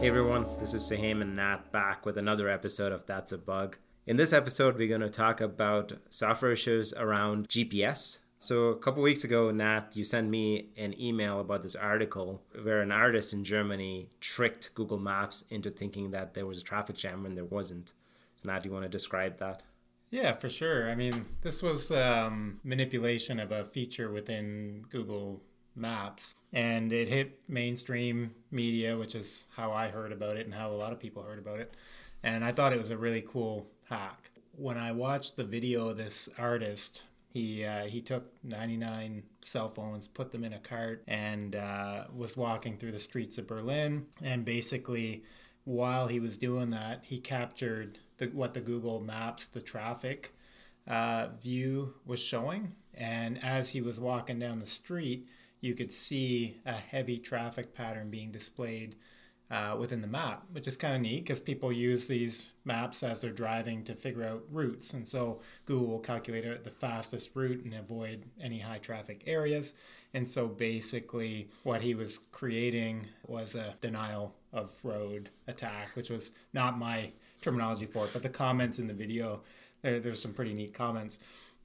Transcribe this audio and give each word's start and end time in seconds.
Hey 0.00 0.08
everyone, 0.08 0.46
this 0.58 0.72
is 0.72 0.90
Sahim 0.90 1.20
and 1.20 1.36
Nat 1.36 1.70
back 1.72 2.06
with 2.06 2.16
another 2.16 2.48
episode 2.48 2.90
of 2.90 3.04
That's 3.04 3.32
a 3.32 3.38
Bug. 3.38 3.76
In 4.06 4.16
this 4.16 4.32
episode, 4.32 4.78
we're 4.78 4.88
going 4.88 5.02
to 5.02 5.10
talk 5.10 5.42
about 5.42 5.92
software 6.08 6.52
issues 6.52 6.94
around 6.94 7.50
GPS. 7.50 8.20
So, 8.38 8.68
a 8.68 8.78
couple 8.78 9.02
weeks 9.02 9.24
ago, 9.24 9.50
Nat, 9.50 9.90
you 9.92 10.02
sent 10.04 10.30
me 10.30 10.70
an 10.78 10.98
email 10.98 11.38
about 11.40 11.60
this 11.60 11.74
article 11.74 12.40
where 12.62 12.80
an 12.80 12.90
artist 12.90 13.34
in 13.34 13.44
Germany 13.44 14.08
tricked 14.20 14.74
Google 14.74 14.98
Maps 14.98 15.44
into 15.50 15.68
thinking 15.68 16.12
that 16.12 16.32
there 16.32 16.46
was 16.46 16.56
a 16.56 16.64
traffic 16.64 16.96
jam 16.96 17.22
when 17.22 17.34
there 17.34 17.44
wasn't. 17.44 17.92
So, 18.36 18.50
Nat, 18.50 18.62
do 18.62 18.70
you 18.70 18.72
want 18.72 18.86
to 18.86 18.88
describe 18.88 19.36
that? 19.36 19.64
Yeah, 20.10 20.32
for 20.32 20.48
sure. 20.48 20.90
I 20.90 20.94
mean, 20.94 21.26
this 21.42 21.62
was 21.62 21.90
um, 21.90 22.58
manipulation 22.64 23.38
of 23.38 23.52
a 23.52 23.66
feature 23.66 24.10
within 24.10 24.86
Google 24.88 25.42
Maps, 25.74 26.34
and 26.52 26.92
it 26.92 27.08
hit 27.08 27.40
mainstream 27.48 28.34
media, 28.50 28.96
which 28.96 29.14
is 29.14 29.44
how 29.56 29.72
I 29.72 29.88
heard 29.88 30.12
about 30.12 30.36
it 30.36 30.46
and 30.46 30.54
how 30.54 30.70
a 30.70 30.74
lot 30.74 30.92
of 30.92 31.00
people 31.00 31.22
heard 31.22 31.38
about 31.38 31.60
it. 31.60 31.74
And 32.22 32.44
I 32.44 32.52
thought 32.52 32.72
it 32.72 32.78
was 32.78 32.90
a 32.90 32.98
really 32.98 33.22
cool 33.26 33.66
hack. 33.88 34.30
When 34.52 34.76
I 34.76 34.92
watched 34.92 35.36
the 35.36 35.44
video 35.44 35.88
of 35.88 35.96
this 35.96 36.28
artist, 36.38 37.02
he 37.32 37.64
uh, 37.64 37.86
he 37.86 38.00
took 38.00 38.32
99 38.42 39.22
cell 39.40 39.68
phones, 39.68 40.08
put 40.08 40.32
them 40.32 40.44
in 40.44 40.52
a 40.52 40.58
cart, 40.58 41.02
and 41.06 41.54
uh, 41.54 42.04
was 42.14 42.36
walking 42.36 42.76
through 42.76 42.92
the 42.92 42.98
streets 42.98 43.38
of 43.38 43.46
Berlin. 43.46 44.06
And 44.20 44.44
basically, 44.44 45.22
while 45.64 46.08
he 46.08 46.20
was 46.20 46.36
doing 46.36 46.70
that, 46.70 47.00
he 47.04 47.18
captured 47.20 47.98
the, 48.18 48.26
what 48.26 48.54
the 48.54 48.60
Google 48.60 49.00
Maps, 49.00 49.46
the 49.46 49.60
traffic 49.60 50.34
uh, 50.86 51.28
view 51.40 51.94
was 52.04 52.20
showing. 52.20 52.74
And 52.94 53.42
as 53.42 53.70
he 53.70 53.80
was 53.80 54.00
walking 54.00 54.38
down 54.38 54.58
the 54.58 54.66
street, 54.66 55.28
you 55.60 55.74
could 55.74 55.92
see 55.92 56.56
a 56.64 56.72
heavy 56.72 57.18
traffic 57.18 57.74
pattern 57.74 58.10
being 58.10 58.32
displayed 58.32 58.96
uh, 59.50 59.76
within 59.78 60.00
the 60.00 60.06
map, 60.06 60.44
which 60.52 60.68
is 60.68 60.76
kind 60.76 60.94
of 60.94 61.00
neat 61.00 61.24
because 61.24 61.40
people 61.40 61.72
use 61.72 62.06
these 62.06 62.44
maps 62.64 63.02
as 63.02 63.20
they're 63.20 63.30
driving 63.30 63.82
to 63.84 63.94
figure 63.94 64.24
out 64.24 64.44
routes. 64.50 64.92
And 64.92 65.06
so 65.08 65.40
Google 65.66 65.88
will 65.88 65.98
calculate 65.98 66.46
out 66.46 66.62
the 66.62 66.70
fastest 66.70 67.30
route 67.34 67.64
and 67.64 67.74
avoid 67.74 68.26
any 68.40 68.60
high 68.60 68.78
traffic 68.78 69.24
areas. 69.26 69.74
And 70.14 70.28
so 70.28 70.46
basically, 70.46 71.48
what 71.64 71.82
he 71.82 71.94
was 71.94 72.20
creating 72.30 73.08
was 73.26 73.54
a 73.54 73.74
denial 73.80 74.34
of 74.52 74.78
road 74.84 75.30
attack, 75.46 75.90
which 75.94 76.10
was 76.10 76.30
not 76.52 76.78
my 76.78 77.10
terminology 77.42 77.86
for 77.86 78.04
it, 78.04 78.12
but 78.12 78.22
the 78.22 78.28
comments 78.28 78.78
in 78.78 78.86
the 78.86 78.94
video, 78.94 79.42
there, 79.82 80.00
there's 80.00 80.22
some 80.22 80.32
pretty 80.32 80.52
neat 80.52 80.74
comments. 80.74 81.18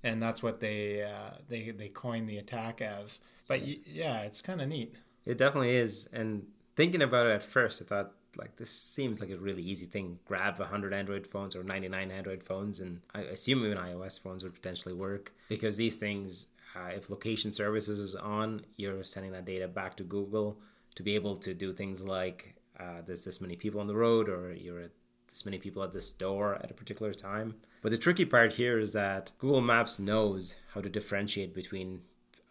And 0.04 0.22
that's 0.22 0.44
what 0.44 0.60
they 0.60 1.04
uh, 1.04 1.38
they 1.50 1.72
they 1.72 1.88
coined 1.88 2.30
the 2.30 2.38
attack 2.38 2.82
as. 2.82 3.20
But 3.48 3.66
yeah, 3.88 4.22
it's 4.22 4.42
kind 4.42 4.62
of 4.62 4.70
neat. 4.70 4.96
It 5.26 5.38
definitely 5.38 5.76
is. 5.76 6.08
And 6.14 6.46
thinking 6.76 7.02
about 7.02 7.28
it 7.28 7.32
at 7.32 7.44
first, 7.44 7.82
I 7.82 7.86
thought 7.86 8.14
like 8.38 8.56
this 8.56 8.70
seems 8.70 9.22
like 9.22 9.30
a 9.30 9.38
really 9.38 9.64
easy 9.64 9.86
thing. 9.86 10.20
Grab 10.26 10.60
100 10.60 10.94
Android 10.94 11.28
phones 11.28 11.56
or 11.56 11.64
99 11.64 12.12
Android 12.12 12.44
phones, 12.44 12.80
and 12.80 13.02
I 13.14 13.22
assume 13.22 13.66
even 13.66 13.78
iOS 13.78 14.22
phones 14.22 14.44
would 14.44 14.54
potentially 14.54 14.94
work 14.94 15.34
because 15.48 15.78
these 15.78 15.98
things, 15.98 16.48
uh, 16.76 16.90
if 16.90 17.10
location 17.10 17.52
services 17.52 18.00
is 18.00 18.16
on, 18.16 18.66
you're 18.78 19.04
sending 19.04 19.32
that 19.32 19.46
data 19.46 19.68
back 19.68 19.96
to 19.98 20.04
Google 20.04 20.60
to 20.96 21.04
be 21.04 21.16
able 21.16 21.36
to 21.38 21.54
do 21.54 21.72
things 21.72 22.06
like 22.06 22.56
uh, 22.80 23.02
there's 23.06 23.24
this 23.24 23.42
many 23.42 23.56
people 23.56 23.80
on 23.80 23.88
the 23.88 23.96
road 23.96 24.30
or 24.30 24.54
you're 24.54 24.82
at 24.82 24.92
this 25.28 25.46
many 25.46 25.58
people 25.58 25.84
at 25.84 25.92
this 25.92 26.08
store 26.08 26.56
at 26.56 26.72
a 26.72 26.74
particular 26.74 27.14
time. 27.14 27.56
But 27.82 27.92
the 27.92 27.98
tricky 27.98 28.26
part 28.26 28.54
here 28.54 28.80
is 28.80 28.94
that 28.94 29.32
Google 29.38 29.62
Maps 29.62 30.00
knows 30.00 30.56
how 30.74 30.82
to 30.82 30.90
differentiate 30.90 31.54
between 31.54 32.02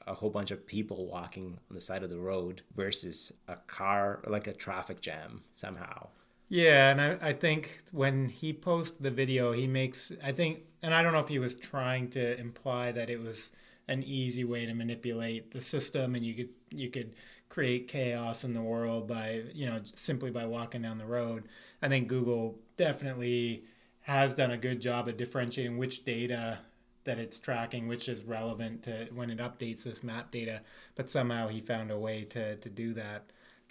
a 0.06 0.14
whole 0.14 0.30
bunch 0.30 0.50
of 0.50 0.66
people 0.66 1.06
walking 1.06 1.58
on 1.70 1.74
the 1.74 1.80
side 1.80 2.02
of 2.02 2.10
the 2.10 2.18
road 2.18 2.62
versus 2.76 3.32
a 3.48 3.56
car, 3.56 4.22
like 4.26 4.46
a 4.46 4.52
traffic 4.52 5.00
jam 5.00 5.42
somehow. 5.52 6.08
Yeah, 6.48 6.90
and 6.90 7.00
I, 7.00 7.18
I 7.28 7.32
think 7.32 7.82
when 7.90 8.28
he 8.28 8.52
posted 8.52 9.02
the 9.02 9.10
video, 9.10 9.52
he 9.52 9.66
makes, 9.66 10.12
I 10.22 10.32
think, 10.32 10.60
and 10.82 10.94
I 10.94 11.02
don't 11.02 11.12
know 11.12 11.20
if 11.20 11.28
he 11.28 11.38
was 11.38 11.54
trying 11.54 12.10
to 12.10 12.38
imply 12.38 12.92
that 12.92 13.10
it 13.10 13.20
was 13.20 13.50
an 13.88 14.02
easy 14.02 14.44
way 14.44 14.66
to 14.66 14.74
manipulate 14.74 15.50
the 15.50 15.60
system 15.60 16.14
and 16.14 16.24
you 16.24 16.34
could 16.34 16.48
you 16.70 16.88
could 16.88 17.14
create 17.48 17.88
chaos 17.88 18.44
in 18.44 18.54
the 18.54 18.62
world 18.62 19.06
by 19.06 19.42
you 19.52 19.66
know 19.66 19.80
simply 19.84 20.30
by 20.30 20.46
walking 20.46 20.82
down 20.82 20.98
the 20.98 21.06
road 21.06 21.44
i 21.82 21.88
think 21.88 22.08
google 22.08 22.58
definitely 22.76 23.64
has 24.00 24.34
done 24.34 24.50
a 24.50 24.56
good 24.56 24.80
job 24.80 25.08
at 25.08 25.16
differentiating 25.16 25.78
which 25.78 26.04
data 26.04 26.58
that 27.04 27.18
it's 27.18 27.38
tracking, 27.38 27.86
which 27.86 28.08
is 28.08 28.22
relevant 28.22 28.82
to 28.84 29.08
when 29.14 29.30
it 29.30 29.38
updates 29.38 29.84
this 29.84 30.02
map 30.02 30.30
data. 30.30 30.60
But 30.94 31.10
somehow 31.10 31.48
he 31.48 31.60
found 31.60 31.90
a 31.90 31.98
way 31.98 32.24
to, 32.30 32.56
to 32.56 32.68
do 32.68 32.94
that. 32.94 33.24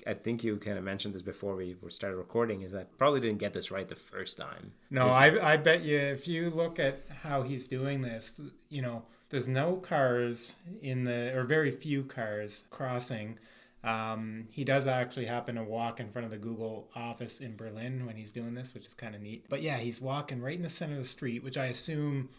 I 0.08 0.14
think 0.14 0.44
you 0.44 0.58
kind 0.58 0.78
of 0.78 0.84
mentioned 0.84 1.14
this 1.14 1.22
before 1.22 1.56
we 1.56 1.76
started 1.90 2.18
recording 2.18 2.62
is 2.62 2.72
that 2.72 2.98
probably 2.98 3.20
didn't 3.20 3.38
get 3.38 3.54
this 3.54 3.72
right 3.72 3.88
the 3.88 3.96
first 3.96 4.38
time. 4.38 4.74
No, 4.90 5.08
I, 5.08 5.54
I 5.54 5.58
bet 5.58 5.84
you 5.84 5.98
if 5.98 6.28
you 6.28 6.50
look 6.50 6.80
at 6.80 7.04
how 7.22 7.44
he's 7.44 7.68
doing 7.68 8.02
this, 8.02 8.42
you 8.70 8.82
know, 8.82 9.04
there's 9.30 9.48
no 9.48 9.76
cars 9.78 10.56
in 10.82 11.06
the, 11.06 11.36
or 11.36 11.44
very 11.44 11.72
few 11.72 12.04
cars 12.04 12.64
crossing. 12.70 13.38
Um, 13.84 14.48
he 14.52 14.64
does 14.64 14.88
actually 14.88 15.26
happen 15.26 15.56
to 15.56 15.64
walk 15.64 16.00
in 16.00 16.10
front 16.10 16.26
of 16.26 16.32
the 16.32 16.38
Google 16.38 16.90
office 16.96 17.42
in 17.42 17.56
Berlin 17.56 18.06
when 18.06 18.16
he's 18.16 18.32
doing 18.32 18.54
this, 18.54 18.74
which 18.74 18.86
is 18.86 18.94
kind 18.94 19.14
of 19.14 19.22
neat. 19.22 19.46
But 19.50 19.62
yeah, 19.62 19.78
he's 19.78 20.00
walking 20.00 20.42
right 20.42 20.56
in 20.56 20.62
the 20.62 20.70
center 20.70 20.94
of 20.94 21.00
the 21.00 21.06
street, 21.06 21.44
which 21.44 21.58
I 21.58 21.66
assume 21.66 22.30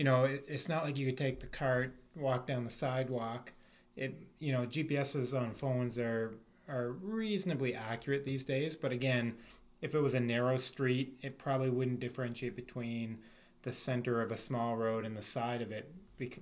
you 0.00 0.04
know, 0.04 0.24
it, 0.24 0.46
it's 0.48 0.66
not 0.66 0.82
like 0.82 0.96
you 0.96 1.04
could 1.04 1.18
take 1.18 1.40
the 1.40 1.46
cart, 1.46 1.94
walk 2.16 2.46
down 2.46 2.64
the 2.64 2.70
sidewalk. 2.70 3.52
It, 3.96 4.18
you 4.38 4.50
know, 4.50 4.64
GPSs 4.64 5.38
on 5.38 5.52
phones 5.52 5.98
are 5.98 6.36
are 6.70 6.92
reasonably 6.92 7.74
accurate 7.74 8.24
these 8.24 8.46
days, 8.46 8.76
but 8.76 8.92
again, 8.92 9.34
if 9.82 9.94
it 9.94 10.00
was 10.00 10.14
a 10.14 10.20
narrow 10.20 10.56
street, 10.56 11.18
it 11.20 11.36
probably 11.36 11.68
wouldn't 11.68 12.00
differentiate 12.00 12.56
between 12.56 13.18
the 13.60 13.72
center 13.72 14.22
of 14.22 14.32
a 14.32 14.38
small 14.38 14.74
road 14.74 15.04
and 15.04 15.14
the 15.14 15.20
side 15.20 15.60
of 15.60 15.70
it 15.70 15.92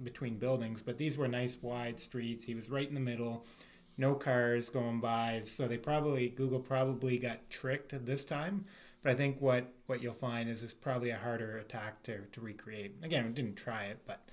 between 0.04 0.38
buildings. 0.38 0.80
But 0.80 0.96
these 0.96 1.18
were 1.18 1.26
nice 1.26 1.60
wide 1.60 1.98
streets. 1.98 2.44
He 2.44 2.54
was 2.54 2.70
right 2.70 2.86
in 2.86 2.94
the 2.94 3.00
middle, 3.00 3.44
no 3.96 4.14
cars 4.14 4.68
going 4.68 5.00
by. 5.00 5.42
So 5.46 5.66
they 5.66 5.78
probably 5.78 6.28
Google 6.28 6.60
probably 6.60 7.18
got 7.18 7.48
tricked 7.50 7.92
this 8.06 8.24
time. 8.24 8.66
But 9.02 9.12
I 9.12 9.14
think 9.14 9.40
what 9.40 9.72
what 9.86 10.02
you'll 10.02 10.14
find 10.14 10.48
is 10.48 10.62
it's 10.62 10.74
probably 10.74 11.10
a 11.10 11.18
harder 11.18 11.58
attack 11.58 12.02
to 12.04 12.20
to 12.32 12.40
recreate. 12.40 12.96
Again, 13.02 13.26
we 13.26 13.32
didn't 13.32 13.56
try 13.56 13.84
it, 13.84 14.00
but 14.06 14.28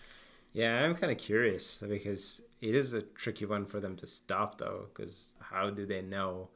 yeah, 0.54 0.84
I'm 0.84 0.96
kind 0.96 1.12
of 1.12 1.18
curious 1.18 1.84
because 1.88 2.42
it 2.62 2.76
is 2.76 2.94
a 2.94 3.02
tricky 3.02 3.46
one 3.46 3.66
for 3.66 3.80
them 3.80 3.96
to 3.98 4.08
stop 4.08 4.58
though. 4.58 4.88
Because 4.94 5.36
how 5.40 5.70
do 5.70 5.86
they 5.86 6.02
know? 6.02 6.50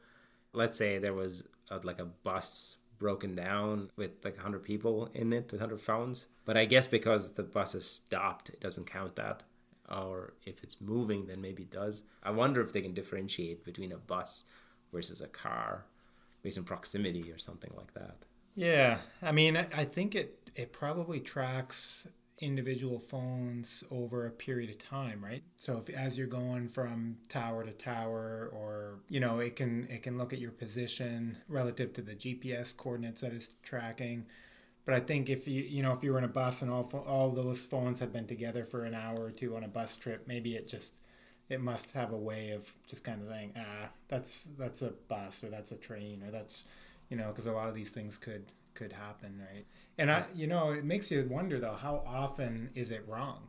Let's 0.54 0.78
say 0.78 0.98
there 0.98 1.14
was 1.14 1.48
a, 1.70 1.78
like 1.84 2.00
a 2.00 2.06
bus 2.06 2.78
broken 2.98 3.36
down 3.36 3.90
with 3.96 4.12
like 4.24 4.36
100 4.36 4.64
people 4.64 5.10
in 5.14 5.34
it, 5.34 5.52
100 5.52 5.80
phones. 5.80 6.28
But 6.46 6.58
I 6.58 6.66
guess 6.66 6.88
because 6.88 7.34
the 7.34 7.44
bus 7.44 7.76
is 7.76 7.86
stopped, 7.86 8.50
it 8.50 8.60
doesn't 8.60 8.90
count 8.90 9.16
that. 9.18 9.44
Or 9.90 10.34
if 10.46 10.64
it's 10.64 10.82
moving, 10.82 11.26
then 11.26 11.42
maybe 11.42 11.64
it 11.64 11.72
does. 11.72 12.04
I 12.22 12.32
wonder 12.32 12.62
if 12.62 12.74
they 12.74 12.82
can 12.82 12.94
differentiate 12.94 13.66
between 13.66 13.92
a 13.92 13.98
bus 13.98 14.46
versus 14.92 15.22
a 15.22 15.28
car 15.28 15.86
based 16.42 16.58
on 16.58 16.64
proximity 16.64 17.32
or 17.32 17.38
something 17.38 17.72
like 17.76 17.94
that. 17.94 18.18
Yeah, 18.56 19.00
I 19.22 19.32
mean, 19.32 19.56
I 19.56 19.86
think 19.86 20.16
it 20.16 20.50
it 20.56 20.74
probably 20.74 21.20
tracks 21.20 22.08
individual 22.42 23.00
phones 23.00 23.84
over 23.92 24.26
a 24.26 24.32
period 24.32 24.70
of 24.70 24.78
time, 24.78 25.24
right? 25.24 25.44
So 25.58 25.78
if 25.78 25.94
as 25.96 26.18
you're 26.18 26.28
going 26.28 26.70
from 26.70 27.18
tower 27.28 27.64
to 27.64 27.72
tower 27.72 28.50
or 28.54 29.00
you 29.10 29.20
know, 29.20 29.40
it 29.40 29.56
can 29.56 29.88
it 29.90 30.04
can 30.04 30.18
look 30.18 30.34
at 30.34 30.40
your 30.40 30.52
position 30.52 31.38
relative 31.48 31.94
to 31.94 32.02
the 32.02 32.16
GPS 32.16 32.76
coordinates 32.76 33.22
that 33.22 33.34
it's 33.34 33.50
tracking. 33.64 34.26
But 34.86 34.96
I 34.96 35.02
think 35.02 35.30
if 35.30 35.48
you 35.48 35.62
you 35.62 35.84
know, 35.84 35.94
if 35.94 36.04
you 36.04 36.12
were 36.12 36.18
in 36.18 36.24
a 36.24 36.30
bus 36.30 36.62
and 36.62 36.72
all 36.72 36.90
all 37.08 37.30
those 37.32 37.64
phones 37.64 38.00
had 38.00 38.14
been 38.14 38.28
together 38.28 38.64
for 38.64 38.86
an 38.86 38.96
hour 38.96 39.26
or 39.26 39.32
two 39.32 39.56
on 39.56 39.64
a 39.64 39.68
bus 39.68 39.98
trip, 39.98 40.26
maybe 40.28 40.56
it 40.56 40.68
just 40.68 40.96
it 41.50 41.62
must 41.62 41.92
have 41.92 42.14
a 42.14 42.18
way 42.18 42.52
of 42.52 42.72
just 42.88 43.04
kind 43.04 43.22
of 43.22 43.28
saying, 43.30 43.54
ah, 43.58 43.90
that's 44.08 44.50
that's 44.58 44.82
a 44.82 44.94
bus 45.08 45.44
or 45.44 45.50
that's 45.50 45.72
a 45.72 45.76
train 45.78 46.24
or 46.24 46.32
that's, 46.32 46.64
you 47.10 47.18
know, 47.18 47.28
because 47.30 47.48
a 47.48 47.52
lot 47.52 47.68
of 47.68 47.76
these 47.76 47.92
things 47.92 48.18
could 48.18 48.46
could 48.76 48.94
happen, 48.94 49.42
right? 49.52 49.66
And 49.98 50.10
I, 50.10 50.26
you 50.34 50.48
know, 50.48 50.72
it 50.72 50.86
makes 50.86 51.12
you 51.12 51.28
wonder 51.30 51.60
though, 51.60 51.74
how 51.74 52.04
often 52.06 52.70
is 52.76 52.92
it 52.92 53.04
wrong? 53.08 53.48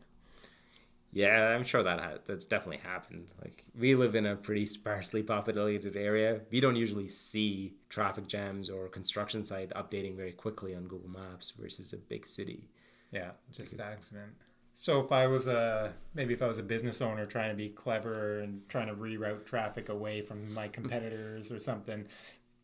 Yeah, 1.13 1.49
I'm 1.49 1.65
sure 1.65 1.83
that 1.83 2.01
ha- 2.01 2.19
that's 2.25 2.45
definitely 2.45 2.79
happened. 2.79 3.27
Like 3.41 3.65
we 3.79 3.95
live 3.95 4.15
in 4.15 4.27
a 4.27 4.37
pretty 4.37 4.65
sparsely 4.65 5.23
populated 5.23 5.97
area. 5.97 6.41
We 6.51 6.61
don't 6.61 6.77
usually 6.77 7.09
see 7.09 7.75
traffic 7.89 8.29
jams 8.29 8.71
or 8.71 8.89
construction 8.89 9.45
site 9.45 9.71
updating 9.71 10.17
very 10.17 10.33
quickly 10.33 10.75
on 10.75 10.85
Google 10.85 11.11
Maps 11.11 11.51
versus 11.51 11.93
a 11.93 11.97
big 11.97 12.27
city. 12.27 12.69
Yeah, 13.13 13.31
just 13.53 13.73
because, 13.73 13.93
accident. 13.93 14.33
So 14.81 14.99
if 14.99 15.13
I 15.13 15.27
was 15.27 15.47
a 15.47 15.93
maybe 16.15 16.33
if 16.33 16.41
I 16.41 16.47
was 16.47 16.59
a 16.59 16.63
business 16.63 17.03
owner 17.03 17.27
trying 17.27 17.51
to 17.51 17.55
be 17.55 17.69
clever 17.69 18.41
and 18.41 18.67
trying 18.71 18.87
to 18.87 18.95
reroute 18.95 19.45
traffic 19.45 19.91
away 19.91 20.23
from 20.23 20.55
my 20.55 20.63
mm-hmm. 20.63 20.73
competitors 20.73 21.53
or 21.53 21.61
something, 21.61 22.07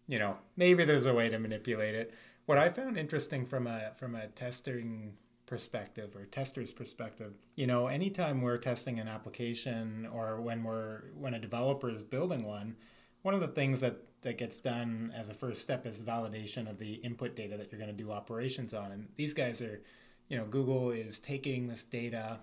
you 0.08 0.18
know, 0.18 0.38
maybe 0.56 0.86
there's 0.86 1.04
a 1.04 1.12
way 1.12 1.28
to 1.28 1.38
manipulate 1.38 1.94
it. 1.94 2.14
What 2.46 2.56
I 2.56 2.70
found 2.70 2.96
interesting 2.96 3.44
from 3.44 3.66
a 3.66 3.90
from 3.96 4.14
a 4.14 4.28
testing 4.28 5.12
perspective 5.44 6.16
or 6.16 6.24
tester's 6.24 6.72
perspective, 6.72 7.34
you 7.54 7.66
know, 7.66 7.88
anytime 7.88 8.40
we're 8.40 8.56
testing 8.56 8.98
an 8.98 9.08
application 9.08 10.08
or 10.10 10.40
when 10.40 10.64
we're 10.64 11.10
when 11.18 11.34
a 11.34 11.38
developer 11.38 11.90
is 11.90 12.02
building 12.02 12.44
one, 12.44 12.76
one 13.20 13.34
of 13.34 13.40
the 13.40 13.48
things 13.48 13.80
that 13.80 14.00
that 14.22 14.38
gets 14.38 14.58
done 14.58 15.12
as 15.14 15.28
a 15.28 15.34
first 15.34 15.60
step 15.60 15.84
is 15.84 16.00
validation 16.00 16.66
of 16.66 16.78
the 16.78 16.94
input 16.94 17.36
data 17.36 17.58
that 17.58 17.70
you're 17.70 17.78
going 17.78 17.94
to 17.94 18.04
do 18.04 18.10
operations 18.10 18.72
on. 18.72 18.90
And 18.90 19.08
these 19.16 19.34
guys 19.34 19.60
are, 19.60 19.82
you 20.28 20.36
know, 20.36 20.44
Google 20.44 20.90
is 20.90 21.18
taking 21.18 21.66
this 21.66 21.84
data, 21.84 22.38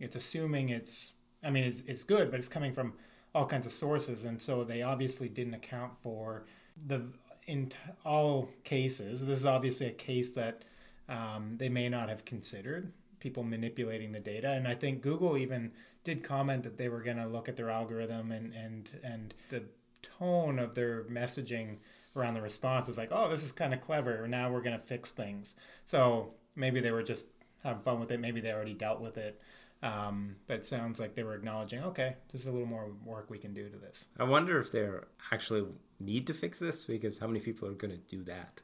it's 0.00 0.16
assuming 0.16 0.68
it's, 0.68 1.12
I 1.42 1.50
mean, 1.50 1.64
it's, 1.64 1.82
it's 1.86 2.04
good, 2.04 2.30
but 2.30 2.38
it's 2.38 2.48
coming 2.48 2.72
from 2.72 2.94
all 3.34 3.46
kinds 3.46 3.66
of 3.66 3.72
sources. 3.72 4.24
And 4.24 4.40
so 4.40 4.64
they 4.64 4.82
obviously 4.82 5.28
didn't 5.28 5.54
account 5.54 5.92
for 6.02 6.44
the, 6.86 7.02
in 7.46 7.70
all 8.04 8.50
cases, 8.64 9.24
this 9.26 9.38
is 9.38 9.46
obviously 9.46 9.86
a 9.86 9.92
case 9.92 10.34
that 10.34 10.62
um, 11.08 11.54
they 11.56 11.68
may 11.68 11.88
not 11.88 12.08
have 12.08 12.24
considered 12.24 12.92
people 13.20 13.42
manipulating 13.42 14.12
the 14.12 14.20
data. 14.20 14.52
And 14.52 14.68
I 14.68 14.74
think 14.74 15.02
Google 15.02 15.36
even 15.36 15.72
did 16.04 16.22
comment 16.22 16.62
that 16.62 16.76
they 16.76 16.88
were 16.88 17.00
going 17.00 17.16
to 17.16 17.26
look 17.26 17.48
at 17.48 17.56
their 17.56 17.70
algorithm 17.70 18.32
and, 18.32 18.52
and, 18.54 18.90
and 19.02 19.34
the 19.48 19.64
tone 20.02 20.58
of 20.58 20.74
their 20.74 21.04
messaging 21.04 21.78
around 22.16 22.34
the 22.34 22.42
response 22.42 22.86
was 22.86 22.98
like, 22.98 23.10
oh, 23.12 23.28
this 23.28 23.42
is 23.42 23.52
kind 23.52 23.74
of 23.74 23.80
clever. 23.80 24.26
Now 24.28 24.50
we're 24.50 24.62
going 24.62 24.78
to 24.78 24.84
fix 24.84 25.12
things. 25.12 25.54
So 25.86 26.34
maybe 26.58 26.80
they 26.80 26.90
were 26.90 27.02
just 27.02 27.26
having 27.62 27.82
fun 27.82 28.00
with 28.00 28.10
it. 28.10 28.20
Maybe 28.20 28.40
they 28.40 28.52
already 28.52 28.74
dealt 28.74 29.00
with 29.00 29.16
it. 29.16 29.40
Um, 29.82 30.36
but 30.48 30.56
it 30.56 30.66
sounds 30.66 30.98
like 30.98 31.14
they 31.14 31.22
were 31.22 31.34
acknowledging, 31.34 31.82
okay, 31.84 32.16
there's 32.30 32.46
a 32.46 32.50
little 32.50 32.66
more 32.66 32.90
work 33.04 33.30
we 33.30 33.38
can 33.38 33.54
do 33.54 33.68
to 33.68 33.76
this. 33.76 34.08
I 34.18 34.24
wonder 34.24 34.58
if 34.58 34.72
they 34.72 34.88
actually 35.32 35.66
need 36.00 36.26
to 36.26 36.34
fix 36.34 36.58
this 36.58 36.82
because 36.84 37.18
how 37.18 37.28
many 37.28 37.40
people 37.40 37.68
are 37.68 37.72
going 37.72 37.92
to 37.92 38.16
do 38.16 38.24
that? 38.24 38.62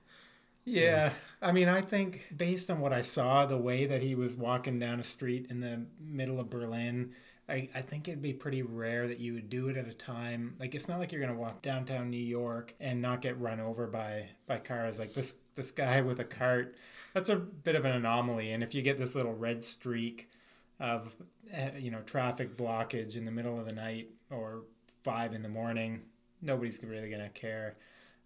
Yeah. 0.65 0.83
yeah. 0.83 1.13
I 1.41 1.53
mean, 1.53 1.69
I 1.69 1.83
think 1.83 2.27
based 2.37 2.71
on 2.71 2.81
what 2.81 2.93
I 2.93 3.03
saw, 3.03 3.47
the 3.47 3.57
way 3.57 3.87
that 3.87 4.03
he 4.03 4.15
was 4.15 4.35
walking 4.35 4.79
down 4.79 4.99
a 4.99 5.05
street 5.05 5.47
in 5.51 5.61
the 5.61 5.87
middle 6.01 6.41
of 6.41 6.51
Berlin, 6.51 7.13
I, 7.49 7.69
I 7.75 7.83
think 7.83 8.09
it'd 8.09 8.23
be 8.23 8.33
pretty 8.33 8.63
rare 8.63 9.07
that 9.07 9.21
you 9.21 9.35
would 9.35 9.51
do 9.51 9.69
it 9.69 9.77
at 9.77 9.87
a 9.87 9.95
time. 9.95 10.57
Like 10.59 10.75
it's 10.75 10.89
not 10.89 10.99
like 10.99 11.13
you're 11.13 11.21
gonna 11.21 11.39
walk 11.39 11.61
downtown 11.61 12.11
New 12.11 12.17
York 12.17 12.75
and 12.81 13.03
not 13.03 13.21
get 13.21 13.39
run 13.39 13.61
over 13.61 13.87
by 13.87 14.31
by 14.47 14.59
cars. 14.59 14.99
Like 14.99 15.13
this 15.15 15.35
this 15.55 15.71
guy 15.71 16.01
with 16.01 16.21
a 16.21 16.25
cart 16.25 16.77
that's 17.13 17.29
a 17.29 17.37
bit 17.37 17.77
of 17.77 17.85
an 17.85 17.93
anomaly. 17.93 18.53
And 18.53 18.63
if 18.63 18.75
you 18.75 18.83
get 18.83 18.99
this 18.99 19.15
little 19.15 19.35
red 19.35 19.63
streak 19.63 20.31
of 20.81 21.15
eh, 21.53 21.71
you 21.79 21.91
know 21.91 22.01
traffic 22.01 22.57
blockage 22.57 23.17
in 23.17 23.25
the 23.27 23.31
middle 23.31 23.59
of 23.59 23.67
the 23.67 23.75
night 23.75 24.09
or 24.31 24.63
five 25.03 25.35
in 25.35 25.43
the 25.43 25.49
morning 25.49 26.03
nobody's 26.41 26.83
really 26.83 27.11
gonna 27.11 27.29
care. 27.29 27.77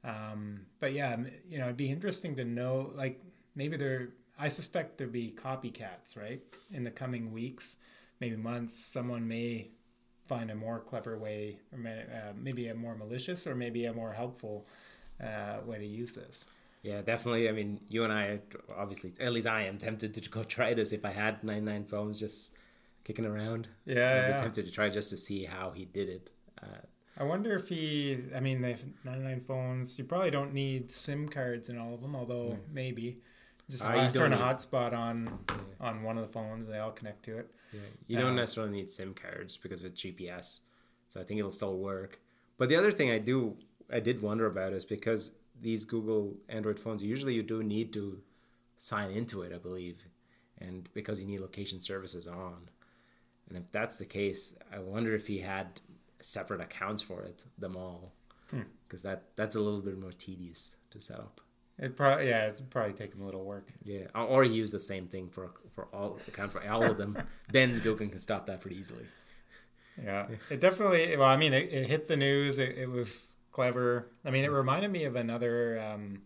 Um, 0.04 0.60
but 0.78 0.92
yeah 0.92 1.16
you 1.48 1.58
know 1.58 1.64
it'd 1.64 1.76
be 1.76 1.90
interesting 1.90 2.36
to 2.36 2.44
know 2.44 2.92
like 2.94 3.20
maybe 3.56 3.76
there 3.76 4.10
I 4.38 4.46
suspect 4.46 4.96
there'd 4.96 5.10
be 5.10 5.34
copycats 5.36 6.16
right 6.16 6.40
in 6.72 6.84
the 6.84 6.90
coming 6.92 7.32
weeks 7.32 7.76
maybe 8.20 8.36
months, 8.36 8.78
someone 8.78 9.26
may 9.26 9.70
find 10.26 10.50
a 10.50 10.54
more 10.54 10.80
clever 10.80 11.18
way, 11.18 11.58
or 11.72 11.78
uh, 11.78 12.32
maybe 12.36 12.68
a 12.68 12.74
more 12.74 12.94
malicious, 12.94 13.46
or 13.46 13.54
maybe 13.54 13.86
a 13.86 13.92
more 13.92 14.12
helpful 14.12 14.66
uh, 15.22 15.58
way 15.64 15.78
to 15.78 15.86
use 15.86 16.12
this. 16.12 16.44
Yeah, 16.82 17.02
definitely. 17.02 17.48
I 17.48 17.52
mean, 17.52 17.80
you 17.88 18.04
and 18.04 18.12
I, 18.12 18.40
obviously, 18.76 19.12
at 19.20 19.32
least 19.32 19.46
I 19.46 19.62
am 19.62 19.78
tempted 19.78 20.14
to 20.14 20.30
go 20.30 20.44
try 20.44 20.74
this 20.74 20.92
if 20.92 21.04
I 21.04 21.10
had 21.10 21.42
99 21.42 21.84
phones 21.84 22.20
just 22.20 22.52
kicking 23.04 23.26
around. 23.26 23.68
Yeah, 23.84 24.26
I'd 24.28 24.36
be 24.36 24.42
tempted 24.42 24.66
to 24.66 24.72
try 24.72 24.88
just 24.88 25.10
to 25.10 25.16
see 25.16 25.44
how 25.44 25.70
he 25.70 25.84
did 25.86 26.08
it. 26.08 26.30
Uh, 26.62 26.86
I 27.18 27.24
wonder 27.24 27.54
if 27.54 27.68
he, 27.68 28.18
I 28.34 28.40
mean, 28.40 28.60
they 28.60 28.72
have 28.72 28.84
99 29.04 29.40
phones. 29.40 29.98
You 29.98 30.04
probably 30.04 30.30
don't 30.30 30.52
need 30.52 30.90
SIM 30.90 31.28
cards 31.28 31.68
in 31.68 31.78
all 31.78 31.94
of 31.94 32.00
them, 32.00 32.14
although 32.14 32.50
mm. 32.50 32.58
maybe. 32.72 33.20
Just 33.70 33.84
uh, 33.84 34.10
turn 34.12 34.32
a 34.32 34.36
hotspot 34.36 34.94
on 34.94 35.38
yeah. 35.48 35.56
on 35.80 36.02
one 36.02 36.16
of 36.16 36.26
the 36.26 36.32
phones, 36.32 36.68
they 36.68 36.78
all 36.78 36.90
connect 36.90 37.24
to 37.24 37.38
it. 37.38 37.50
Yeah, 37.72 37.80
you 38.06 38.16
don't 38.16 38.30
um, 38.30 38.36
necessarily 38.36 38.72
need 38.72 38.88
SIM 38.88 39.14
cards 39.14 39.58
because 39.58 39.82
with 39.82 39.94
GPS, 39.94 40.60
so 41.08 41.20
I 41.20 41.24
think 41.24 41.38
it'll 41.38 41.50
still 41.50 41.76
work. 41.76 42.18
But 42.56 42.70
the 42.70 42.76
other 42.76 42.90
thing 42.90 43.10
I 43.10 43.18
do, 43.18 43.56
I 43.92 44.00
did 44.00 44.22
wonder 44.22 44.46
about 44.46 44.72
is 44.72 44.84
because 44.84 45.32
these 45.60 45.84
Google 45.84 46.34
Android 46.48 46.78
phones, 46.78 47.02
usually 47.02 47.34
you 47.34 47.42
do 47.42 47.62
need 47.62 47.92
to 47.92 48.20
sign 48.76 49.10
into 49.10 49.42
it, 49.42 49.52
I 49.52 49.58
believe, 49.58 50.02
and 50.58 50.88
because 50.94 51.20
you 51.20 51.28
need 51.28 51.40
location 51.40 51.80
services 51.80 52.26
on. 52.26 52.70
And 53.48 53.58
if 53.58 53.70
that's 53.70 53.98
the 53.98 54.06
case, 54.06 54.54
I 54.72 54.78
wonder 54.78 55.14
if 55.14 55.26
he 55.26 55.40
had 55.40 55.80
separate 56.20 56.60
accounts 56.60 57.02
for 57.02 57.22
it, 57.22 57.44
them 57.58 57.76
all, 57.76 58.12
because 58.50 59.02
hmm. 59.02 59.08
that 59.08 59.24
that's 59.36 59.56
a 59.56 59.60
little 59.60 59.80
bit 59.80 59.98
more 59.98 60.12
tedious 60.12 60.76
to 60.90 61.00
set 61.00 61.18
up. 61.18 61.40
It 61.78 61.96
probably 61.96 62.28
yeah, 62.28 62.46
it's 62.46 62.60
probably 62.60 62.92
take 62.92 63.14
him 63.14 63.22
a 63.22 63.24
little 63.24 63.44
work. 63.44 63.68
Yeah, 63.84 64.06
or 64.14 64.44
use 64.44 64.72
the 64.72 64.80
same 64.80 65.06
thing 65.06 65.28
for 65.28 65.52
for 65.74 65.86
all 65.92 66.18
account 66.26 66.52
for 66.52 66.68
all 66.68 66.82
of 66.82 66.98
them. 66.98 67.16
then 67.52 67.78
Google 67.80 68.08
can 68.08 68.18
stop 68.18 68.46
that 68.46 68.60
pretty 68.60 68.78
easily. 68.78 69.06
Yeah, 70.02 70.26
it 70.50 70.60
definitely. 70.60 71.16
Well, 71.16 71.28
I 71.28 71.36
mean, 71.36 71.52
it, 71.52 71.72
it 71.72 71.86
hit 71.88 72.08
the 72.08 72.16
news. 72.16 72.58
It, 72.58 72.78
it, 72.78 72.90
was 72.90 73.30
clever. 73.52 74.08
I 74.24 74.30
mean, 74.30 74.44
it 74.44 74.50
reminded 74.50 74.90
me 74.90 75.04
of 75.04 75.16
another. 75.16 75.80
Um, 75.80 76.22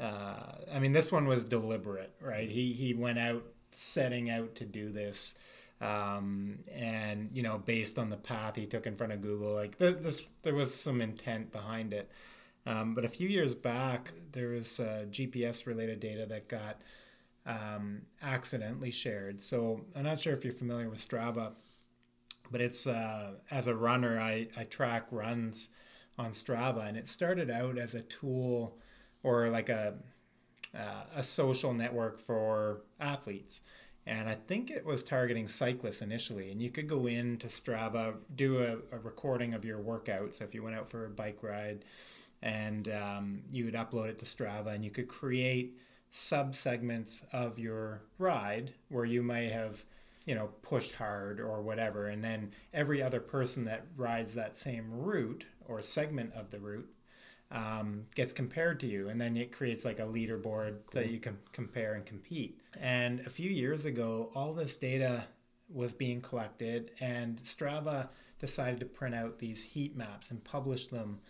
uh, 0.00 0.52
I 0.72 0.78
mean, 0.78 0.92
this 0.92 1.10
one 1.10 1.26
was 1.26 1.44
deliberate, 1.44 2.12
right? 2.20 2.48
He 2.48 2.72
he 2.72 2.94
went 2.94 3.18
out 3.18 3.44
setting 3.70 4.30
out 4.30 4.54
to 4.56 4.64
do 4.64 4.90
this, 4.90 5.34
um, 5.80 6.60
and 6.72 7.30
you 7.32 7.42
know, 7.42 7.58
based 7.58 7.98
on 7.98 8.10
the 8.10 8.16
path 8.16 8.56
he 8.56 8.66
took 8.66 8.86
in 8.86 8.96
front 8.96 9.12
of 9.12 9.20
Google, 9.20 9.54
like 9.54 9.78
the, 9.78 9.92
this, 9.92 10.24
there 10.42 10.54
was 10.54 10.74
some 10.74 11.00
intent 11.00 11.52
behind 11.52 11.92
it. 11.92 12.10
Um, 12.68 12.94
but 12.94 13.02
a 13.06 13.08
few 13.08 13.26
years 13.28 13.54
back, 13.54 14.12
there 14.32 14.48
was 14.48 14.78
uh, 14.78 15.06
GPS 15.10 15.66
related 15.66 16.00
data 16.00 16.26
that 16.26 16.48
got 16.48 16.82
um, 17.46 18.02
accidentally 18.22 18.90
shared. 18.90 19.40
So 19.40 19.86
I'm 19.96 20.04
not 20.04 20.20
sure 20.20 20.34
if 20.34 20.44
you're 20.44 20.52
familiar 20.52 20.90
with 20.90 21.00
Strava, 21.00 21.52
but 22.50 22.60
it's 22.60 22.86
uh, 22.86 23.32
as 23.50 23.68
a 23.68 23.74
runner, 23.74 24.20
I, 24.20 24.48
I 24.54 24.64
track 24.64 25.06
runs 25.10 25.70
on 26.18 26.32
Strava, 26.32 26.86
and 26.86 26.98
it 26.98 27.08
started 27.08 27.50
out 27.50 27.78
as 27.78 27.94
a 27.94 28.02
tool 28.02 28.76
or 29.22 29.48
like 29.48 29.70
a 29.70 29.94
uh, 30.76 31.04
a 31.16 31.22
social 31.22 31.72
network 31.72 32.18
for 32.18 32.82
athletes. 33.00 33.62
And 34.06 34.28
I 34.28 34.34
think 34.34 34.70
it 34.70 34.84
was 34.84 35.02
targeting 35.02 35.48
cyclists 35.48 36.02
initially. 36.02 36.50
And 36.50 36.60
you 36.60 36.70
could 36.70 36.88
go 36.88 37.06
into 37.06 37.46
Strava, 37.46 38.16
do 38.34 38.58
a, 38.58 38.96
a 38.96 38.98
recording 38.98 39.54
of 39.54 39.64
your 39.64 39.78
workout. 39.80 40.34
So 40.34 40.44
if 40.44 40.54
you 40.54 40.62
went 40.62 40.76
out 40.76 40.90
for 40.90 41.06
a 41.06 41.10
bike 41.10 41.42
ride, 41.42 41.84
and 42.42 42.88
um, 42.88 43.42
you 43.50 43.64
would 43.64 43.74
upload 43.74 44.08
it 44.08 44.18
to 44.20 44.24
Strava, 44.24 44.74
and 44.74 44.84
you 44.84 44.90
could 44.90 45.08
create 45.08 45.76
sub 46.10 46.56
segments 46.56 47.22
of 47.32 47.58
your 47.58 48.02
ride 48.18 48.72
where 48.88 49.04
you 49.04 49.22
may 49.22 49.48
have 49.48 49.84
you 50.24 50.34
know 50.34 50.50
pushed 50.62 50.94
hard 50.94 51.40
or 51.40 51.62
whatever. 51.62 52.06
And 52.06 52.22
then 52.22 52.52
every 52.72 53.02
other 53.02 53.20
person 53.20 53.64
that 53.64 53.86
rides 53.96 54.34
that 54.34 54.56
same 54.56 54.86
route 54.90 55.44
or 55.66 55.82
segment 55.82 56.32
of 56.34 56.50
the 56.50 56.60
route 56.60 56.88
um, 57.50 58.04
gets 58.14 58.32
compared 58.32 58.78
to 58.80 58.86
you. 58.86 59.08
And 59.08 59.20
then 59.20 59.36
it 59.36 59.52
creates 59.52 59.84
like 59.84 59.98
a 59.98 60.02
leaderboard 60.02 60.76
cool. 60.86 61.02
that 61.02 61.10
you 61.10 61.18
can 61.18 61.38
compare 61.52 61.94
and 61.94 62.04
compete. 62.04 62.60
And 62.78 63.20
a 63.20 63.30
few 63.30 63.50
years 63.50 63.86
ago 63.86 64.30
all 64.34 64.52
this 64.52 64.76
data 64.76 65.24
was 65.70 65.92
being 65.92 66.20
collected 66.20 66.90
and 67.00 67.42
strava 67.42 68.08
decided 68.38 68.80
to 68.80 68.86
print 68.86 69.14
out 69.14 69.38
these 69.38 69.62
heat 69.62 69.96
maps 69.96 70.30
and 70.30 70.42
publish 70.44 70.86
them 70.86 71.20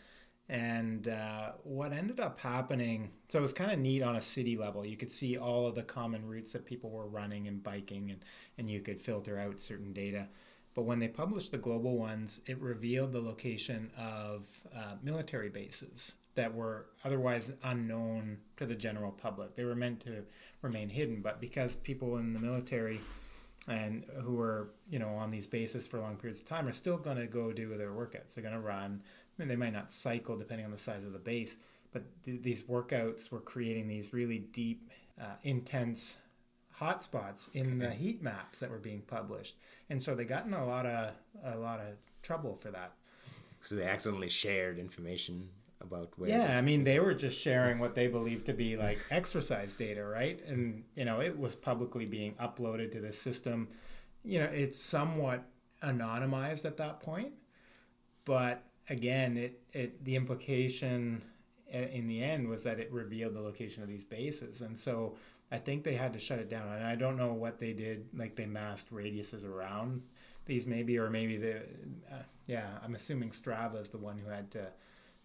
and 0.48 1.08
uh, 1.08 1.52
what 1.62 1.92
ended 1.92 2.20
up 2.20 2.40
happening, 2.40 3.10
so 3.28 3.38
it 3.38 3.42
was 3.42 3.52
kind 3.52 3.70
of 3.70 3.78
neat 3.78 4.02
on 4.02 4.16
a 4.16 4.20
city 4.20 4.56
level. 4.56 4.84
You 4.84 4.96
could 4.96 5.10
see 5.10 5.36
all 5.36 5.66
of 5.66 5.74
the 5.74 5.82
common 5.82 6.26
routes 6.26 6.52
that 6.54 6.64
people 6.64 6.90
were 6.90 7.06
running 7.06 7.46
and 7.48 7.62
biking, 7.62 8.10
and, 8.10 8.24
and 8.56 8.70
you 8.70 8.80
could 8.80 9.00
filter 9.00 9.38
out 9.38 9.58
certain 9.58 9.92
data. 9.92 10.28
But 10.74 10.84
when 10.84 11.00
they 11.00 11.08
published 11.08 11.50
the 11.50 11.58
global 11.58 11.98
ones, 11.98 12.40
it 12.46 12.58
revealed 12.60 13.12
the 13.12 13.20
location 13.20 13.90
of 13.98 14.48
uh, 14.74 14.94
military 15.02 15.48
bases 15.48 16.14
that 16.34 16.54
were 16.54 16.86
otherwise 17.04 17.52
unknown 17.64 18.38
to 18.56 18.64
the 18.64 18.76
general 18.76 19.10
public. 19.10 19.56
They 19.56 19.64
were 19.64 19.74
meant 19.74 20.00
to 20.00 20.24
remain 20.62 20.88
hidden, 20.88 21.20
but 21.20 21.40
because 21.40 21.74
people 21.74 22.16
in 22.18 22.32
the 22.32 22.38
military 22.38 23.00
and 23.66 24.04
who 24.22 24.40
are 24.40 24.70
you 24.88 24.98
know 24.98 25.10
on 25.10 25.30
these 25.30 25.46
bases 25.46 25.86
for 25.86 26.00
long 26.00 26.16
periods 26.16 26.40
of 26.40 26.48
time 26.48 26.66
are 26.66 26.72
still 26.72 26.96
going 26.96 27.16
to 27.16 27.26
go 27.26 27.52
do 27.52 27.76
their 27.76 27.90
workouts. 27.90 28.34
They're 28.34 28.42
going 28.42 28.54
to 28.54 28.60
run, 28.60 29.02
mean, 29.38 29.48
they 29.48 29.56
might 29.56 29.72
not 29.72 29.92
cycle 29.92 30.36
depending 30.36 30.64
on 30.64 30.72
the 30.72 30.78
size 30.78 31.04
of 31.04 31.12
the 31.12 31.18
base, 31.18 31.58
but 31.92 32.02
th- 32.24 32.42
these 32.42 32.62
workouts 32.62 33.30
were 33.30 33.40
creating 33.40 33.88
these 33.88 34.12
really 34.12 34.38
deep, 34.38 34.90
uh, 35.20 35.34
intense 35.42 36.18
hotspots 36.78 37.54
in 37.54 37.78
the 37.78 37.90
heat 37.90 38.22
maps 38.22 38.60
that 38.60 38.70
were 38.70 38.78
being 38.78 39.02
published, 39.02 39.56
and 39.90 40.00
so 40.00 40.14
they 40.14 40.24
got 40.24 40.46
in 40.46 40.52
a 40.52 40.64
lot 40.64 40.86
of 40.86 41.12
a 41.44 41.56
lot 41.56 41.80
of 41.80 41.96
trouble 42.22 42.54
for 42.54 42.70
that. 42.70 42.92
So 43.60 43.74
they 43.74 43.84
accidentally 43.84 44.28
shared 44.28 44.78
information 44.78 45.48
about 45.80 46.10
where. 46.16 46.30
Yeah, 46.30 46.54
I 46.56 46.62
mean, 46.62 46.84
they 46.84 47.00
were 47.00 47.14
just 47.14 47.40
sharing 47.40 47.78
what 47.78 47.94
they 47.94 48.06
believed 48.06 48.46
to 48.46 48.52
be 48.52 48.76
like 48.76 48.98
exercise 49.10 49.74
data, 49.74 50.04
right? 50.04 50.40
And 50.46 50.84
you 50.94 51.04
know, 51.04 51.20
it 51.20 51.38
was 51.38 51.54
publicly 51.54 52.06
being 52.06 52.34
uploaded 52.34 52.92
to 52.92 53.00
the 53.00 53.12
system. 53.12 53.68
You 54.24 54.40
know, 54.40 54.46
it's 54.46 54.78
somewhat 54.78 55.44
anonymized 55.82 56.64
at 56.64 56.76
that 56.78 57.00
point, 57.00 57.32
but 58.24 58.64
again, 58.90 59.36
it, 59.36 59.60
it 59.72 60.04
the 60.04 60.16
implication 60.16 61.22
in 61.70 62.06
the 62.06 62.22
end 62.22 62.48
was 62.48 62.62
that 62.64 62.80
it 62.80 62.90
revealed 62.90 63.34
the 63.34 63.40
location 63.40 63.82
of 63.82 63.88
these 63.88 64.04
bases, 64.04 64.62
and 64.62 64.78
so 64.78 65.16
I 65.50 65.58
think 65.58 65.84
they 65.84 65.94
had 65.94 66.12
to 66.12 66.18
shut 66.18 66.38
it 66.38 66.48
down. 66.48 66.72
And 66.72 66.84
I 66.84 66.94
don't 66.94 67.16
know 67.16 67.32
what 67.32 67.58
they 67.58 67.72
did, 67.72 68.06
like 68.16 68.36
they 68.36 68.46
masked 68.46 68.92
radiuses 68.92 69.44
around 69.46 70.02
these 70.48 70.66
maybe, 70.66 70.98
or 70.98 71.10
maybe 71.10 71.36
the 71.36 71.56
uh, 72.10 72.22
yeah, 72.46 72.66
I'm 72.82 72.94
assuming 72.94 73.30
Strava 73.30 73.78
is 73.78 73.90
the 73.90 73.98
one 73.98 74.18
who 74.18 74.28
had 74.28 74.50
to 74.52 74.68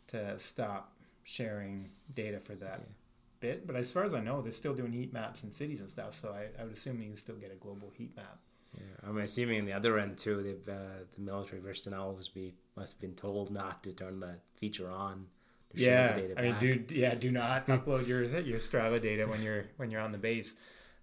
to 0.08 0.38
stop 0.38 0.94
sharing 1.24 1.90
data 2.14 2.40
for 2.40 2.56
that 2.56 2.82
yeah. 2.82 2.94
bit. 3.40 3.66
But 3.66 3.78
as 3.78 3.92
far 3.92 4.04
as 4.04 4.14
I 4.14 4.20
know, 4.20 4.42
they're 4.42 4.52
still 4.52 4.74
doing 4.74 4.92
heat 4.92 5.14
maps 5.14 5.44
in 5.44 5.52
cities 5.52 5.80
and 5.80 5.90
stuff. 5.90 6.14
So 6.14 6.30
I, 6.30 6.62
I 6.62 6.66
would 6.66 6.74
assume 6.74 7.00
you 7.02 7.08
can 7.08 7.16
still 7.16 7.36
get 7.36 7.52
a 7.52 7.56
global 7.56 7.90
heat 7.96 8.16
map. 8.16 8.40
Yeah, 8.76 9.10
I'm 9.10 9.18
assuming 9.18 9.60
on 9.60 9.66
the 9.66 9.74
other 9.74 10.00
end 10.00 10.18
too, 10.18 10.42
they've 10.42 10.76
uh, 10.76 11.06
the 11.16 11.22
military 11.22 11.62
personnel 11.62 12.14
must 12.14 12.34
be 12.34 12.54
must 12.76 12.96
have 12.96 13.02
been 13.02 13.16
told 13.16 13.52
not 13.52 13.84
to 13.84 13.94
turn 13.94 14.20
that 14.22 14.40
feature 14.56 14.90
on. 14.90 15.28
Yeah, 15.76 16.20
I 16.38 16.42
mean, 16.42 16.56
do 16.60 16.84
yeah, 16.90 17.16
do 17.16 17.32
not 17.32 17.68
upload 17.68 18.08
your 18.08 18.24
your 18.24 18.60
Strava 18.60 19.02
data 19.02 19.28
when 19.28 19.42
you're 19.42 19.66
when 19.78 19.92
you're 19.92 20.02
on 20.02 20.12
the 20.12 20.18
base. 20.18 20.56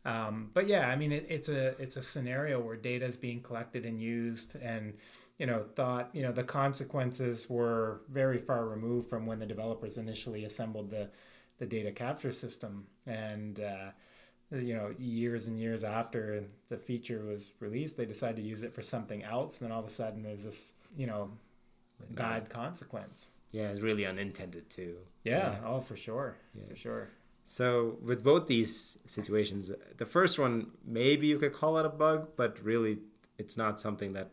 Um, 0.05 0.51
but 0.55 0.67
yeah, 0.67 0.89
I 0.89 0.97
mean, 0.97 1.13
it, 1.13 1.27
it's 1.29 1.49
a 1.49 1.81
it's 1.81 1.97
a 1.97 2.03
scenario 2.03 2.61
where 2.61 2.77
data 2.77 3.05
is 3.05 3.17
being 3.17 3.41
collected 3.41 3.85
and 3.85 4.01
used, 4.01 4.57
and 4.57 4.95
you 5.39 5.47
know, 5.47 5.65
thought 5.75 6.11
you 6.13 6.23
know 6.23 6.33
the 6.33 6.45
consequences 6.45 7.51
were 7.51 8.03
very 8.09 8.39
far 8.39 8.67
removed 8.67 9.11
from 9.11 9.27
when 9.27 9.39
the 9.39 9.47
developers 9.47 9.99
initially 9.99 10.45
assembled 10.45 10.91
the 10.91 11.11
the 11.59 11.67
data 11.67 11.93
capture 11.93 12.33
system, 12.33 12.87
and 13.07 13.61
uh, 13.61 13.91
you 14.51 14.75
know, 14.75 14.95
years 14.99 15.47
and 15.47 15.59
years 15.59 15.85
after 15.85 16.45
the 16.69 16.77
feature 16.77 17.25
was 17.25 17.53
released, 17.61 17.97
they 17.97 18.07
decided 18.07 18.37
to 18.37 18.43
use 18.43 18.63
it 18.63 18.75
for 18.75 18.83
something 18.83 19.23
else, 19.23 19.61
and 19.61 19.69
then 19.69 19.73
all 19.73 19.81
of 19.81 19.87
a 19.87 19.91
sudden 19.91 20.23
there's 20.23 20.45
this 20.45 20.75
you 20.97 21.07
know 21.07 21.31
bad 22.11 22.49
consequence. 22.51 23.31
Yeah, 23.53 23.69
it's 23.69 23.81
really 23.81 24.07
unintended 24.07 24.71
too. 24.71 24.97
Yeah, 25.25 25.53
yeah. 25.53 25.59
oh 25.67 25.81
for 25.81 25.97
sure, 25.97 26.37
yeah. 26.55 26.69
for 26.69 26.77
sure. 26.77 27.11
So 27.45 27.97
with 28.03 28.23
both 28.23 28.47
these 28.47 28.99
situations, 29.07 29.73
the 29.97 30.07
first 30.07 30.39
one 30.39 30.69
maybe 30.85 31.27
you 31.27 31.39
could 31.39 31.53
call 31.53 31.79
it 31.79 31.87
a 31.87 31.89
bug, 31.89 32.31
but 32.37 32.63
really 32.63 32.99
it's 33.39 33.57
not 33.57 33.81
something 33.81 34.13
that 34.13 34.31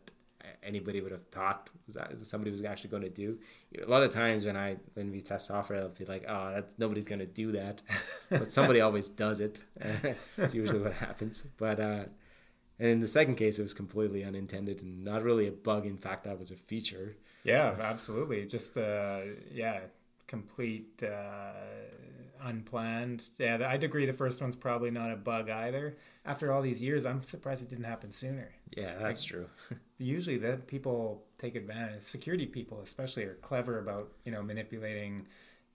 anybody 0.63 1.01
would 1.01 1.11
have 1.11 1.25
thought 1.25 1.69
was 1.85 1.95
that 1.95 2.11
somebody 2.27 2.51
was 2.51 2.63
actually 2.63 2.89
going 2.89 3.03
to 3.03 3.09
do. 3.09 3.37
A 3.81 3.89
lot 3.89 4.03
of 4.03 4.11
times 4.11 4.45
when 4.45 4.57
I 4.57 4.77
when 4.93 5.11
we 5.11 5.21
test 5.21 5.47
software, 5.47 5.81
I'll 5.81 5.89
be 5.89 6.05
like, 6.05 6.25
oh, 6.27 6.51
that's 6.53 6.79
nobody's 6.79 7.07
going 7.07 7.19
to 7.19 7.25
do 7.25 7.51
that, 7.53 7.81
but 8.29 8.51
somebody 8.51 8.81
always 8.81 9.09
does 9.09 9.39
it. 9.39 9.59
That's 10.37 10.53
usually 10.53 10.79
what 10.79 10.93
happens. 10.93 11.41
But 11.57 11.79
uh, 11.79 12.05
and 12.79 12.89
in 12.89 12.99
the 12.99 13.07
second 13.07 13.35
case, 13.35 13.59
it 13.59 13.63
was 13.63 13.73
completely 13.73 14.23
unintended 14.23 14.81
and 14.81 15.03
not 15.03 15.23
really 15.23 15.47
a 15.47 15.51
bug. 15.51 15.85
In 15.85 15.97
fact, 15.97 16.25
that 16.25 16.37
was 16.37 16.51
a 16.51 16.55
feature. 16.55 17.15
Yeah, 17.43 17.75
absolutely. 17.79 18.45
Just 18.45 18.77
uh, 18.77 19.21
yeah, 19.51 19.79
complete. 20.27 21.03
Uh 21.03 21.51
unplanned. 22.43 23.23
Yeah, 23.37 23.67
I'd 23.67 23.83
agree. 23.83 24.05
The 24.05 24.13
first 24.13 24.41
one's 24.41 24.55
probably 24.55 24.91
not 24.91 25.11
a 25.11 25.15
bug 25.15 25.49
either. 25.49 25.97
After 26.25 26.51
all 26.51 26.61
these 26.61 26.81
years, 26.81 27.05
I'm 27.05 27.23
surprised 27.23 27.61
it 27.61 27.69
didn't 27.69 27.85
happen 27.85 28.11
sooner. 28.11 28.49
Yeah, 28.75 28.95
that's 28.99 29.23
like, 29.23 29.29
true. 29.29 29.47
usually, 29.97 30.37
that 30.37 30.67
people 30.67 31.23
take 31.37 31.55
advantage. 31.55 32.03
Security 32.03 32.45
people, 32.45 32.81
especially, 32.81 33.23
are 33.23 33.35
clever 33.35 33.79
about 33.79 34.11
you 34.25 34.31
know 34.31 34.41
manipulating 34.41 35.27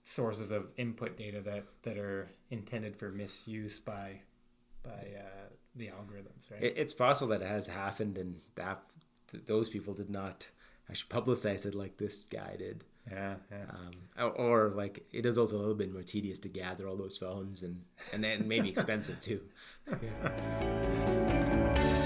sources 0.03 0.51
of 0.51 0.67
input 0.77 1.15
data 1.15 1.41
that 1.41 1.65
that 1.83 1.97
are 1.97 2.29
intended 2.49 2.95
for 2.95 3.09
misuse 3.09 3.79
by 3.79 4.19
by 4.83 4.89
uh, 4.91 5.49
the 5.75 5.87
algorithms. 5.87 6.51
Right? 6.51 6.63
It, 6.63 6.73
it's 6.77 6.93
possible 6.93 7.29
that 7.29 7.41
it 7.41 7.47
has 7.47 7.67
happened, 7.67 8.17
and 8.17 8.39
that 8.55 8.81
those 9.45 9.69
people 9.69 9.93
did 9.93 10.09
not 10.09 10.47
actually 10.89 11.21
publicize 11.21 11.65
it 11.65 11.75
like 11.75 11.97
this 11.97 12.27
guy 12.27 12.55
did. 12.57 12.83
Yeah, 13.11 13.35
yeah. 13.51 13.65
Um, 13.69 13.91
or, 14.17 14.31
or, 14.31 14.69
like 14.69 15.05
it 15.11 15.25
is 15.25 15.37
also 15.37 15.57
a 15.57 15.59
little 15.59 15.75
bit 15.75 15.91
more 15.91 16.03
tedious 16.03 16.39
to 16.39 16.47
gather 16.49 16.87
all 16.87 16.95
those 16.95 17.17
phones 17.17 17.63
and 17.63 17.81
and 18.13 18.23
then 18.23 18.47
maybe 18.47 18.69
expensive 18.69 19.19
too. 19.19 19.41
Yeah. 20.01 21.99